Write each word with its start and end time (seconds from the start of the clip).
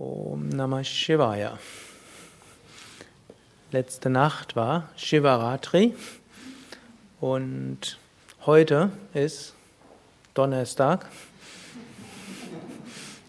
Om 0.00 0.48
Namah 0.48 0.82
Shivaya. 0.82 1.58
Letzte 3.70 4.08
Nacht 4.08 4.56
war 4.56 4.88
Shivaratri 4.96 5.94
und 7.20 7.98
heute 8.46 8.92
ist 9.12 9.52
Donnerstag. 10.32 11.04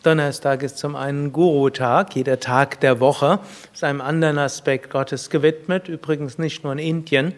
Donnerstag 0.01 0.63
ist 0.63 0.77
zum 0.77 0.95
einen 0.95 1.33
Guru-Tag, 1.33 2.15
jeder 2.15 2.39
Tag 2.39 2.79
der 2.79 3.01
Woche 3.01 3.39
ist 3.73 3.83
einem 3.83 3.99
anderen 3.99 4.37
Aspekt 4.37 4.91
Gottes 4.91 5.29
gewidmet, 5.29 5.89
übrigens 5.89 6.37
nicht 6.37 6.63
nur 6.63 6.71
in 6.71 6.79
Indien, 6.79 7.33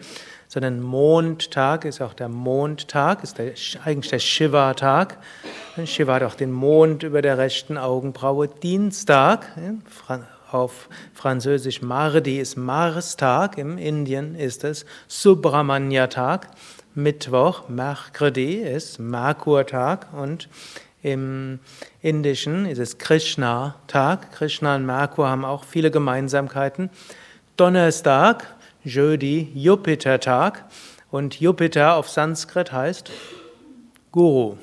sondern 0.54 0.80
Mondtag 0.80 1.84
ist 1.84 2.00
auch 2.00 2.14
der 2.14 2.28
Mondtag, 2.28 3.24
ist 3.24 3.38
der, 3.38 3.54
eigentlich 3.84 4.10
der 4.10 4.20
Shiva-Tag. 4.20 5.18
Shiva 5.84 6.14
hat 6.14 6.22
auch 6.22 6.36
den 6.36 6.52
Mond 6.52 7.02
über 7.02 7.22
der 7.22 7.38
rechten 7.38 7.76
Augenbraue. 7.76 8.46
Dienstag, 8.46 9.48
auf 10.52 10.88
Französisch 11.12 11.82
Mardi 11.82 12.38
ist 12.38 12.56
Mars-Tag, 12.56 13.58
im 13.58 13.78
Indien 13.78 14.36
ist 14.36 14.62
es 14.62 14.86
Subramanya-Tag. 15.08 16.46
Mittwoch, 16.94 17.68
Mercredi, 17.68 18.58
ist 18.58 19.00
Merkur-Tag 19.00 20.06
und 20.12 20.48
im 21.02 21.58
Indischen 22.00 22.66
ist 22.66 22.78
es 22.78 22.98
Krishna-Tag. 22.98 24.30
Krishna 24.30 24.76
und 24.76 24.86
Merkur 24.86 25.28
haben 25.28 25.44
auch 25.44 25.64
viele 25.64 25.90
Gemeinsamkeiten. 25.90 26.90
Donnerstag, 27.56 28.53
Jeudi, 28.84 29.50
Jupiter-Tag. 29.54 30.64
Und 31.10 31.40
Jupiter 31.40 31.96
auf 31.96 32.08
Sanskrit 32.08 32.70
heißt 32.70 33.10
Guru. 34.12 34.56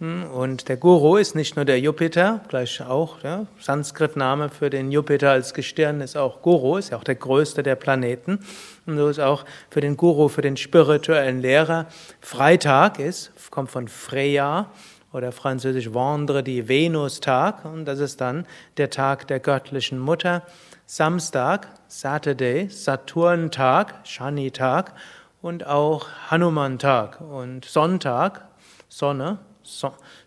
Hm, 0.00 0.24
und 0.24 0.68
der 0.68 0.76
Guru 0.76 1.16
ist 1.16 1.36
nicht 1.36 1.54
nur 1.54 1.64
der 1.64 1.78
Jupiter, 1.78 2.40
gleich 2.48 2.82
auch, 2.82 3.22
ja, 3.22 3.46
Sanskrit-Name 3.60 4.48
für 4.48 4.70
den 4.70 4.90
Jupiter 4.90 5.30
als 5.30 5.54
Gestirn 5.54 6.00
ist 6.00 6.16
auch 6.16 6.42
Guru, 6.42 6.78
ist 6.78 6.90
ja 6.90 6.98
auch 6.98 7.04
der 7.04 7.14
größte 7.14 7.62
der 7.62 7.76
Planeten. 7.76 8.40
Und 8.86 8.96
so 8.98 9.08
ist 9.08 9.20
auch 9.20 9.44
für 9.70 9.80
den 9.80 9.96
Guru, 9.96 10.28
für 10.28 10.42
den 10.42 10.56
spirituellen 10.56 11.40
Lehrer, 11.40 11.86
Freitag 12.20 12.98
ist, 12.98 13.30
kommt 13.50 13.70
von 13.70 13.86
Freya 13.86 14.70
oder 15.12 15.30
französisch 15.30 15.94
Vendredi, 15.94 16.66
Venus-Tag. 16.66 17.64
Und 17.64 17.84
das 17.84 18.00
ist 18.00 18.20
dann 18.20 18.46
der 18.78 18.90
Tag 18.90 19.28
der 19.28 19.38
göttlichen 19.38 20.00
Mutter. 20.00 20.42
Samstag, 20.86 21.68
Saturday, 21.96 22.68
Saturn-Tag, 22.68 24.00
Shani-Tag 24.02 24.94
und 25.40 25.64
auch 25.64 26.08
Hanuman-Tag. 26.28 27.20
Und 27.20 27.64
Sonntag, 27.66 28.48
Sonne, 28.88 29.38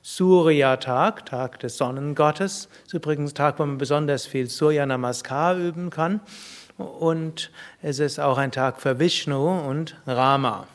Surya-Tag, 0.01 1.25
Tag 1.25 1.59
des 1.59 1.75
Sonnengottes. 1.75 2.69
Das 2.71 2.87
ist 2.87 2.93
übrigens 2.93 3.33
Tag, 3.33 3.59
wo 3.59 3.65
man 3.65 3.77
besonders 3.77 4.25
viel 4.25 4.49
Surya 4.49 4.85
Namaskar 4.85 5.57
üben 5.57 5.89
kann. 5.89 6.21
Und 6.77 7.51
es 7.81 7.99
ist 7.99 8.17
auch 8.17 8.37
ein 8.37 8.53
Tag 8.53 8.79
für 8.79 8.97
Vishnu 8.97 9.59
und 9.67 9.97
Rama. 10.07 10.67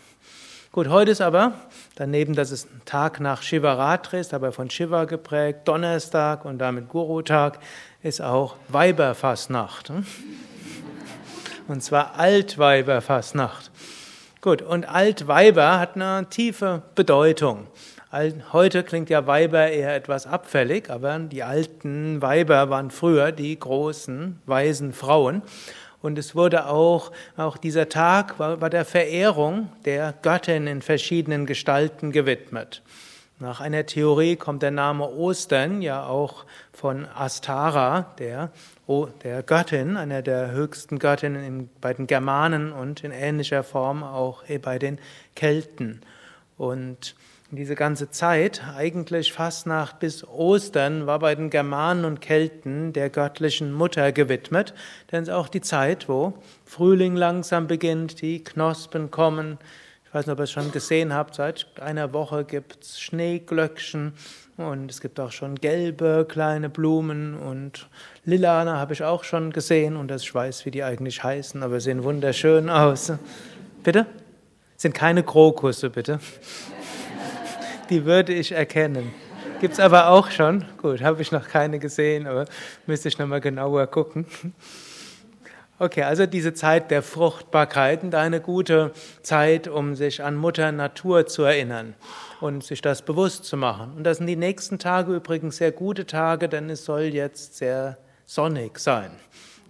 Gut, 0.72 0.88
heute 0.88 1.10
ist 1.10 1.22
aber, 1.22 1.54
daneben, 1.94 2.34
dass 2.34 2.50
es 2.50 2.66
ein 2.66 2.82
Tag 2.84 3.18
nach 3.18 3.40
Shivaratri 3.40 4.20
ist, 4.20 4.34
aber 4.34 4.52
von 4.52 4.68
Shiva 4.68 5.06
geprägt, 5.06 5.66
Donnerstag 5.68 6.44
und 6.44 6.58
damit 6.58 6.90
Guru-Tag, 6.90 7.60
ist 8.02 8.20
auch 8.20 8.56
Weiberfastnacht. 8.68 9.90
Und 11.68 11.82
zwar 11.82 12.18
Altweiberfastnacht. 12.18 13.70
Gut, 14.40 14.62
und 14.62 14.88
Altweiber 14.88 15.78
hat 15.78 15.94
eine 15.94 16.28
tiefe 16.28 16.82
Bedeutung. 16.94 17.68
Heute 18.52 18.82
klingt 18.82 19.08
ja 19.08 19.26
Weiber 19.26 19.68
eher 19.68 19.94
etwas 19.94 20.26
abfällig, 20.26 20.90
aber 20.90 21.18
die 21.18 21.42
alten 21.42 22.20
Weiber 22.20 22.68
waren 22.68 22.90
früher 22.90 23.32
die 23.32 23.58
großen, 23.58 24.40
weisen 24.44 24.92
Frauen. 24.92 25.42
Und 26.02 26.18
es 26.18 26.34
wurde 26.34 26.66
auch, 26.66 27.12
auch 27.36 27.56
dieser 27.56 27.88
Tag 27.88 28.38
war, 28.38 28.60
war 28.60 28.68
der 28.68 28.84
Verehrung 28.84 29.70
der 29.84 30.12
Göttin 30.20 30.66
in 30.66 30.82
verschiedenen 30.82 31.46
Gestalten 31.46 32.10
gewidmet. 32.10 32.82
Nach 33.42 33.60
einer 33.60 33.84
Theorie 33.86 34.36
kommt 34.36 34.62
der 34.62 34.70
Name 34.70 35.10
Ostern 35.10 35.82
ja 35.82 36.06
auch 36.06 36.44
von 36.72 37.06
Astara, 37.12 38.14
der, 38.20 38.52
der 39.24 39.42
Göttin, 39.42 39.96
einer 39.96 40.22
der 40.22 40.52
höchsten 40.52 41.00
Göttinnen 41.00 41.68
bei 41.80 41.92
den 41.92 42.06
Germanen 42.06 42.70
und 42.70 43.02
in 43.02 43.10
ähnlicher 43.10 43.64
Form 43.64 44.04
auch 44.04 44.44
bei 44.62 44.78
den 44.78 45.00
Kelten. 45.34 46.02
Und 46.56 47.16
diese 47.50 47.74
ganze 47.74 48.12
Zeit, 48.12 48.62
eigentlich 48.76 49.32
Fastnacht 49.32 49.98
bis 49.98 50.22
Ostern, 50.22 51.08
war 51.08 51.18
bei 51.18 51.34
den 51.34 51.50
Germanen 51.50 52.04
und 52.04 52.20
Kelten 52.20 52.92
der 52.92 53.10
göttlichen 53.10 53.72
Mutter 53.72 54.12
gewidmet, 54.12 54.72
denn 55.10 55.24
es 55.24 55.28
ist 55.28 55.34
auch 55.34 55.48
die 55.48 55.62
Zeit, 55.62 56.08
wo 56.08 56.34
Frühling 56.64 57.16
langsam 57.16 57.66
beginnt, 57.66 58.22
die 58.22 58.44
Knospen 58.44 59.10
kommen. 59.10 59.58
Ich 60.12 60.14
weiß 60.14 60.26
nicht, 60.26 60.32
ob 60.34 60.40
ihr 60.40 60.44
es 60.44 60.52
schon 60.52 60.70
gesehen 60.70 61.14
habt, 61.14 61.36
seit 61.36 61.66
einer 61.80 62.12
Woche 62.12 62.44
gibt 62.44 62.84
es 62.84 63.00
Schneeglöckchen 63.00 64.12
und 64.58 64.90
es 64.90 65.00
gibt 65.00 65.18
auch 65.18 65.32
schon 65.32 65.54
gelbe 65.54 66.26
kleine 66.28 66.68
Blumen 66.68 67.34
und 67.34 67.88
Lilane 68.26 68.76
habe 68.76 68.92
ich 68.92 69.02
auch 69.02 69.24
schon 69.24 69.52
gesehen 69.52 69.96
und 69.96 70.08
das 70.08 70.22
ich 70.22 70.34
weiß, 70.34 70.66
wie 70.66 70.70
die 70.70 70.84
eigentlich 70.84 71.24
heißen, 71.24 71.62
aber 71.62 71.80
sehen 71.80 72.04
wunderschön 72.04 72.68
aus. 72.68 73.10
Bitte? 73.82 74.06
Sind 74.76 74.94
keine 74.94 75.22
Krokusse, 75.22 75.88
bitte 75.88 76.20
die 77.92 78.06
würde 78.06 78.32
ich 78.32 78.52
erkennen. 78.52 79.12
Gibt 79.60 79.74
es 79.74 79.80
aber 79.80 80.08
auch 80.08 80.30
schon. 80.30 80.64
Gut, 80.80 81.02
habe 81.02 81.20
ich 81.20 81.30
noch 81.30 81.46
keine 81.46 81.78
gesehen, 81.78 82.26
aber 82.26 82.46
müsste 82.86 83.08
ich 83.08 83.18
nochmal 83.18 83.42
genauer 83.42 83.86
gucken. 83.86 84.24
Okay, 85.82 86.04
also 86.04 86.26
diese 86.26 86.54
Zeit 86.54 86.92
der 86.92 87.02
Fruchtbarkeit 87.02 88.04
und 88.04 88.14
eine 88.14 88.40
gute 88.40 88.92
Zeit, 89.22 89.66
um 89.66 89.96
sich 89.96 90.22
an 90.22 90.36
Mutter 90.36 90.70
Natur 90.70 91.26
zu 91.26 91.42
erinnern 91.42 91.94
und 92.40 92.62
sich 92.62 92.82
das 92.82 93.02
bewusst 93.02 93.46
zu 93.46 93.56
machen. 93.56 93.94
Und 93.96 94.04
das 94.04 94.18
sind 94.18 94.28
die 94.28 94.36
nächsten 94.36 94.78
Tage 94.78 95.12
übrigens 95.12 95.56
sehr 95.56 95.72
gute 95.72 96.06
Tage, 96.06 96.48
denn 96.48 96.70
es 96.70 96.84
soll 96.84 97.06
jetzt 97.06 97.56
sehr 97.56 97.98
sonnig 98.26 98.78
sein. 98.78 99.10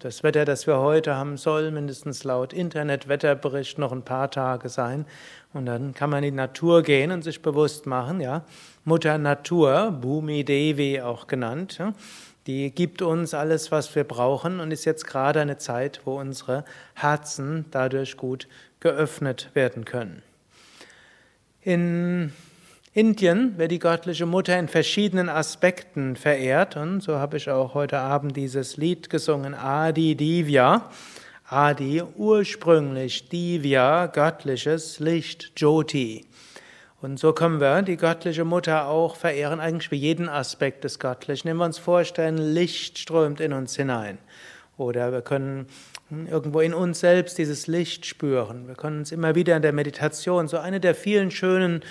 Das 0.02 0.24
Wetter, 0.24 0.44
das 0.44 0.66
wir 0.66 0.78
heute 0.78 1.14
haben, 1.14 1.36
soll 1.36 1.70
mindestens 1.70 2.24
laut 2.24 2.52
Internetwetterbericht 2.52 3.78
noch 3.78 3.92
ein 3.92 4.02
paar 4.02 4.32
Tage 4.32 4.68
sein. 4.68 5.06
Und 5.52 5.66
dann 5.66 5.94
kann 5.94 6.10
man 6.10 6.24
in 6.24 6.32
die 6.32 6.36
Natur 6.36 6.82
gehen 6.82 7.12
und 7.12 7.22
sich 7.22 7.40
bewusst 7.40 7.86
machen, 7.86 8.20
ja, 8.20 8.44
Mutter 8.84 9.16
Natur, 9.16 9.92
Bhumi 9.92 10.42
Devi 10.42 11.00
auch 11.00 11.28
genannt, 11.28 11.78
die 12.48 12.72
gibt 12.72 13.00
uns 13.00 13.32
alles, 13.32 13.70
was 13.70 13.94
wir 13.94 14.02
brauchen 14.02 14.58
und 14.58 14.72
ist 14.72 14.86
jetzt 14.86 15.06
gerade 15.06 15.40
eine 15.40 15.58
Zeit, 15.58 16.00
wo 16.04 16.18
unsere 16.18 16.64
Herzen 16.94 17.66
dadurch 17.70 18.16
gut 18.16 18.48
geöffnet 18.80 19.50
werden 19.54 19.84
können. 19.84 20.24
In 21.60 22.32
Indien 22.94 23.56
wird 23.56 23.70
die 23.70 23.78
göttliche 23.78 24.26
Mutter 24.26 24.58
in 24.58 24.68
verschiedenen 24.68 25.30
Aspekten 25.30 26.14
verehrt 26.14 26.76
und 26.76 27.00
so 27.00 27.16
habe 27.16 27.38
ich 27.38 27.48
auch 27.48 27.72
heute 27.72 27.98
Abend 27.98 28.36
dieses 28.36 28.76
Lied 28.76 29.08
gesungen, 29.08 29.54
Adi 29.54 30.14
Divya. 30.14 30.90
Adi, 31.48 32.02
ursprünglich 32.16 33.30
Divya, 33.30 34.08
göttliches 34.08 35.00
Licht, 35.00 35.52
Jyoti. 35.56 36.26
Und 37.00 37.18
so 37.18 37.32
können 37.32 37.62
wir 37.62 37.80
die 37.80 37.96
göttliche 37.96 38.44
Mutter 38.44 38.86
auch 38.88 39.16
verehren, 39.16 39.58
eigentlich 39.58 39.88
für 39.88 39.96
jeden 39.96 40.28
Aspekt 40.28 40.84
des 40.84 40.98
Göttlichen. 40.98 41.48
Wenn 41.48 41.56
wir 41.56 41.64
uns 41.64 41.78
vorstellen, 41.78 42.36
Licht 42.36 42.98
strömt 42.98 43.40
in 43.40 43.54
uns 43.54 43.74
hinein. 43.74 44.18
Oder 44.76 45.12
wir 45.12 45.22
können 45.22 45.66
irgendwo 46.30 46.60
in 46.60 46.74
uns 46.74 47.00
selbst 47.00 47.38
dieses 47.38 47.66
Licht 47.66 48.04
spüren. 48.04 48.68
Wir 48.68 48.74
können 48.74 48.98
uns 48.98 49.12
immer 49.12 49.34
wieder 49.34 49.56
in 49.56 49.62
der 49.62 49.72
Meditation, 49.72 50.46
so 50.46 50.58
eine 50.58 50.78
der 50.78 50.94
vielen 50.94 51.30
schönen 51.30 51.82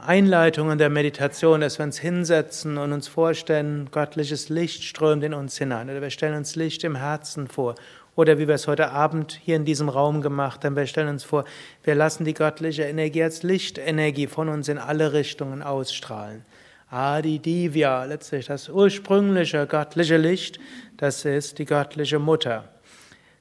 Einleitungen 0.00 0.78
der 0.78 0.88
Meditation, 0.88 1.60
dass 1.60 1.78
wir 1.78 1.84
uns 1.84 1.98
hinsetzen 1.98 2.78
und 2.78 2.94
uns 2.94 3.06
vorstellen, 3.06 3.90
göttliches 3.90 4.48
Licht 4.48 4.82
strömt 4.82 5.22
in 5.22 5.34
uns 5.34 5.58
hinein. 5.58 5.90
Oder 5.90 6.00
wir 6.00 6.08
stellen 6.08 6.36
uns 6.36 6.56
Licht 6.56 6.84
im 6.84 6.96
Herzen 6.96 7.48
vor. 7.48 7.74
Oder 8.16 8.38
wie 8.38 8.48
wir 8.48 8.54
es 8.54 8.66
heute 8.66 8.92
Abend 8.92 9.38
hier 9.44 9.56
in 9.56 9.66
diesem 9.66 9.90
Raum 9.90 10.22
gemacht 10.22 10.64
haben, 10.64 10.74
wir 10.74 10.86
stellen 10.86 11.10
uns 11.10 11.22
vor, 11.22 11.44
wir 11.84 11.94
lassen 11.94 12.24
die 12.24 12.32
göttliche 12.32 12.84
Energie 12.84 13.22
als 13.22 13.42
Lichtenergie 13.42 14.26
von 14.26 14.48
uns 14.48 14.68
in 14.68 14.78
alle 14.78 15.12
Richtungen 15.12 15.62
ausstrahlen. 15.62 16.46
Adi 16.90 17.38
Divya, 17.38 18.04
letztlich 18.04 18.46
das 18.46 18.70
ursprüngliche 18.70 19.66
göttliche 19.66 20.16
Licht, 20.16 20.58
das 20.96 21.26
ist 21.26 21.58
die 21.58 21.66
göttliche 21.66 22.18
Mutter. 22.18 22.64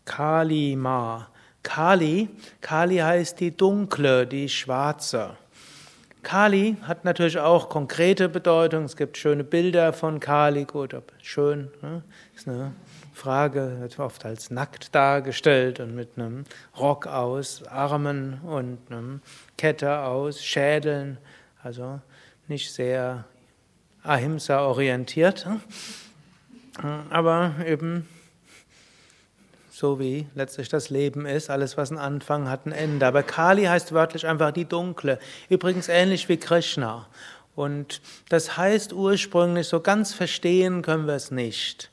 Kali 0.03 0.75
Ma. 0.75 1.29
Kali, 1.63 2.27
Kali 2.59 2.97
heißt 2.97 3.39
die 3.39 3.55
dunkle, 3.55 4.27
die 4.27 4.49
schwarze. 4.49 5.37
Kali 6.23 6.75
hat 6.81 7.05
natürlich 7.05 7.39
auch 7.39 7.69
konkrete 7.69 8.29
Bedeutung. 8.29 8.83
Es 8.83 8.97
gibt 8.97 9.17
schöne 9.17 9.43
Bilder 9.43 9.93
von 9.93 10.19
Kali. 10.19 10.65
Gut, 10.65 10.93
ob 10.93 11.13
schön, 11.21 11.71
ne? 11.81 12.03
ist 12.35 12.47
eine 12.47 12.73
Frage, 13.13 13.77
wird 13.79 13.97
oft 13.99 14.25
als 14.25 14.51
nackt 14.51 14.93
dargestellt 14.93 15.79
und 15.79 15.95
mit 15.95 16.09
einem 16.17 16.43
Rock 16.77 17.07
aus 17.07 17.65
Armen 17.67 18.39
und 18.41 18.79
einer 18.89 19.19
Kette 19.57 19.99
aus 19.99 20.43
Schädeln. 20.43 21.17
Also 21.63 21.99
nicht 22.47 22.71
sehr 22.71 23.25
Ahimsa 24.03 24.61
orientiert. 24.61 25.47
Aber 27.09 27.55
eben 27.65 28.07
so 29.77 29.99
wie 29.99 30.25
letztlich 30.33 30.69
das 30.69 30.89
Leben 30.89 31.27
ist, 31.27 31.51
alles 31.51 31.77
was 31.77 31.91
einen 31.91 31.99
Anfang 31.99 32.49
hat 32.49 32.65
ein 32.65 32.71
Ende. 32.71 33.05
Aber 33.05 33.21
Kali 33.21 33.65
heißt 33.65 33.93
wörtlich 33.93 34.25
einfach 34.25 34.49
die 34.49 34.65
dunkle. 34.65 35.19
Übrigens 35.49 35.87
ähnlich 35.87 36.27
wie 36.29 36.37
Krishna. 36.37 37.05
Und 37.55 38.01
das 38.29 38.57
heißt 38.57 38.91
ursprünglich, 38.91 39.67
so 39.67 39.79
ganz 39.79 40.15
verstehen 40.15 40.81
können 40.81 41.05
wir 41.05 41.13
es 41.13 41.29
nicht. 41.29 41.91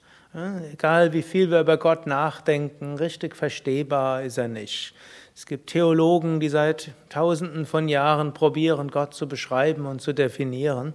Egal 0.72 1.12
wie 1.12 1.20
viel 1.20 1.50
wir 1.50 1.60
über 1.60 1.76
Gott 1.76 2.06
nachdenken, 2.06 2.96
richtig 2.96 3.36
verstehbar 3.36 4.22
ist 4.22 4.38
er 4.38 4.48
nicht. 4.48 4.94
Es 5.34 5.44
gibt 5.44 5.68
Theologen, 5.68 6.40
die 6.40 6.48
seit 6.48 6.92
Tausenden 7.10 7.66
von 7.66 7.90
Jahren 7.90 8.32
probieren, 8.32 8.90
Gott 8.90 9.12
zu 9.12 9.28
beschreiben 9.28 9.84
und 9.84 10.00
zu 10.00 10.14
definieren. 10.14 10.94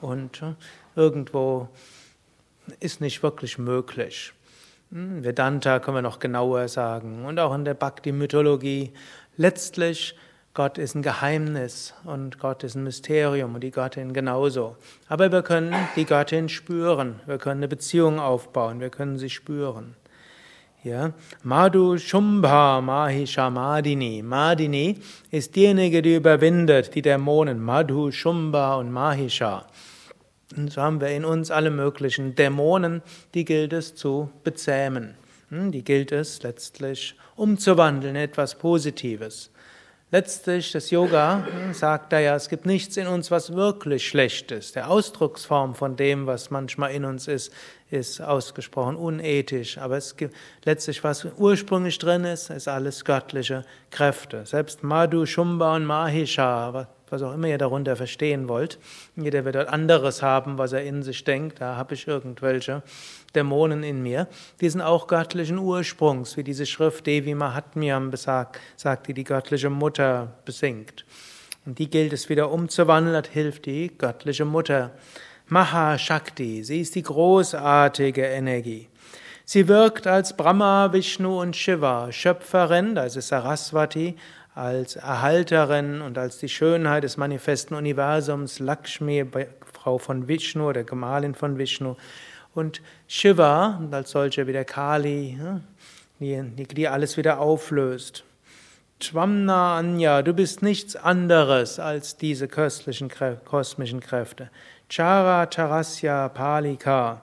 Und 0.00 0.42
irgendwo 0.96 1.68
ist 2.80 3.00
nicht 3.00 3.22
wirklich 3.22 3.56
möglich. 3.56 4.32
Hm, 4.94 5.24
Vedanta 5.24 5.80
können 5.80 5.96
wir 5.96 6.02
noch 6.02 6.20
genauer 6.20 6.68
sagen. 6.68 7.24
Und 7.24 7.40
auch 7.40 7.52
in 7.52 7.64
der 7.64 7.74
Bhakti-Mythologie. 7.74 8.92
Letztlich, 9.36 10.16
Gott 10.54 10.78
ist 10.78 10.94
ein 10.94 11.02
Geheimnis 11.02 11.94
und 12.04 12.38
Gott 12.38 12.62
ist 12.62 12.76
ein 12.76 12.84
Mysterium 12.84 13.56
und 13.56 13.64
die 13.64 13.72
Göttin 13.72 14.12
genauso. 14.12 14.76
Aber 15.08 15.32
wir 15.32 15.42
können 15.42 15.74
die 15.96 16.04
Göttin 16.04 16.48
spüren. 16.48 17.18
Wir 17.26 17.38
können 17.38 17.58
eine 17.58 17.66
Beziehung 17.66 18.20
aufbauen. 18.20 18.78
Wir 18.78 18.90
können 18.90 19.18
sie 19.18 19.30
spüren. 19.30 19.96
Ja, 20.84 21.10
Madhu 21.42 21.98
Shumbha 21.98 22.80
Mahisha 22.80 23.50
Madini. 23.50 24.22
Madini 24.22 25.00
ist 25.32 25.56
diejenige, 25.56 26.02
die 26.02 26.14
überwindet 26.14 26.94
die 26.94 27.02
Dämonen 27.02 27.60
Madhu, 27.60 28.12
Shumbha 28.12 28.76
und 28.76 28.92
Mahisha. 28.92 29.66
Und 30.56 30.72
so 30.72 30.82
haben 30.82 31.00
wir 31.00 31.08
in 31.08 31.24
uns 31.24 31.50
alle 31.50 31.70
möglichen 31.70 32.34
Dämonen, 32.34 33.02
die 33.34 33.44
gilt 33.44 33.72
es 33.72 33.94
zu 33.94 34.30
bezähmen. 34.44 35.14
Hm, 35.48 35.72
die 35.72 35.84
gilt 35.84 36.12
es 36.12 36.42
letztlich 36.42 37.14
umzuwandeln 37.36 38.16
in 38.16 38.22
etwas 38.22 38.56
Positives. 38.56 39.50
Letztlich, 40.10 40.70
das 40.70 40.90
Yoga 40.90 41.44
sagt 41.72 42.12
da 42.12 42.20
ja, 42.20 42.36
es 42.36 42.48
gibt 42.48 42.66
nichts 42.66 42.96
in 42.96 43.08
uns, 43.08 43.32
was 43.32 43.54
wirklich 43.54 44.06
schlecht 44.06 44.52
ist. 44.52 44.76
Der 44.76 44.88
Ausdrucksform 44.88 45.74
von 45.74 45.96
dem, 45.96 46.26
was 46.26 46.50
manchmal 46.50 46.92
in 46.92 47.04
uns 47.04 47.26
ist, 47.26 47.52
ist 47.90 48.20
ausgesprochen 48.20 48.96
unethisch. 48.96 49.78
Aber 49.78 49.96
es 49.96 50.16
gibt 50.16 50.34
letztlich, 50.64 51.04
was 51.04 51.26
ursprünglich 51.36 51.98
drin 51.98 52.24
ist, 52.24 52.50
ist 52.50 52.68
alles 52.68 53.04
göttliche 53.04 53.64
Kräfte. 53.90 54.46
Selbst 54.46 54.82
Madhu, 54.82 55.26
Shumba 55.26 55.76
und 55.76 55.84
Mahisha, 55.84 56.88
was 57.10 57.22
auch 57.22 57.34
immer 57.34 57.48
ihr 57.48 57.58
darunter 57.58 57.96
verstehen 57.96 58.48
wollt. 58.48 58.78
Jeder 59.16 59.44
wird 59.44 59.54
dort 59.54 59.68
anderes 59.68 60.22
haben, 60.22 60.58
was 60.58 60.72
er 60.72 60.82
in 60.82 61.02
sich 61.02 61.24
denkt. 61.24 61.60
Da 61.60 61.76
habe 61.76 61.94
ich 61.94 62.08
irgendwelche 62.08 62.82
Dämonen 63.34 63.82
in 63.82 64.02
mir. 64.02 64.28
Die 64.60 64.68
sind 64.68 64.80
auch 64.80 65.06
göttlichen 65.06 65.58
Ursprungs, 65.58 66.36
wie 66.36 66.44
diese 66.44 66.66
Schrift 66.66 67.06
Devi 67.06 67.34
Mahatmyam 67.34 68.10
besagt, 68.10 68.60
sagt, 68.76 69.08
die 69.08 69.14
die 69.14 69.24
göttliche 69.24 69.70
Mutter 69.70 70.32
besingt. 70.44 71.04
Und 71.66 71.78
die 71.78 71.88
gilt 71.88 72.12
es 72.12 72.28
wieder 72.28 72.50
umzuwandeln, 72.50 73.22
das 73.22 73.32
hilft 73.32 73.66
die 73.66 73.96
göttliche 73.96 74.44
Mutter. 74.44 74.92
Mahashakti, 75.48 76.64
sie 76.64 76.80
ist 76.80 76.94
die 76.94 77.02
großartige 77.02 78.24
Energie. 78.24 78.88
Sie 79.44 79.68
wirkt 79.68 80.06
als 80.06 80.34
Brahma, 80.34 80.90
Vishnu 80.90 81.38
und 81.42 81.54
Shiva, 81.54 82.10
Schöpferin, 82.10 82.94
da 82.94 83.04
ist 83.04 83.20
Saraswati, 83.20 84.16
als 84.54 84.96
Erhalterin 84.96 86.00
und 86.00 86.16
als 86.16 86.38
die 86.38 86.48
Schönheit 86.48 87.04
des 87.04 87.18
manifesten 87.18 87.74
Universums, 87.74 88.58
Lakshmi, 88.58 89.26
Frau 89.74 89.98
von 89.98 90.28
Vishnu 90.28 90.70
oder 90.70 90.82
Gemahlin 90.82 91.34
von 91.34 91.58
Vishnu, 91.58 91.96
und 92.54 92.80
Shiva, 93.06 93.78
und 93.80 93.92
als 93.92 94.12
solche 94.12 94.46
wie 94.46 94.52
der 94.52 94.64
Kali, 94.64 95.38
die, 96.20 96.66
die 96.66 96.88
alles 96.88 97.18
wieder 97.18 97.38
auflöst. 97.38 98.24
Chvamna 99.00 99.76
Anya, 99.76 100.22
du 100.22 100.32
bist 100.32 100.62
nichts 100.62 100.96
anderes 100.96 101.78
als 101.78 102.16
diese 102.16 102.48
köstlichen 102.48 103.10
kosmischen 103.44 104.00
Kräfte. 104.00 104.50
Chara 104.88 105.46
Charasya 105.46 106.28
Palika, 106.28 107.22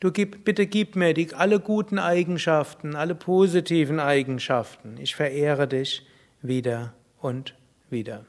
du 0.00 0.10
gib, 0.10 0.44
bitte 0.44 0.66
gib 0.66 0.96
mir 0.96 1.14
die, 1.14 1.34
alle 1.34 1.60
guten 1.60 1.98
Eigenschaften, 1.98 2.96
alle 2.96 3.14
positiven 3.14 4.00
Eigenschaften. 4.00 4.96
Ich 4.98 5.14
verehre 5.14 5.68
dich 5.68 6.06
wieder 6.42 6.94
und 7.20 7.54
wieder. 7.90 8.24